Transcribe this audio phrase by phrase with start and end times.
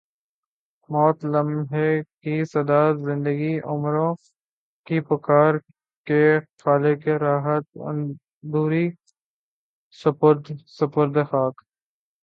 [0.89, 1.89] موت لمحے
[2.21, 4.11] کی صدا زندگی عمروں
[4.87, 5.53] کی پکار
[6.07, 6.23] کے
[6.59, 8.85] خالق راحت اندوری
[10.77, 11.55] سپرد خاک